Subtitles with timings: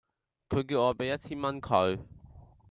[0.49, 1.99] 佢叫我畀一千蚊佢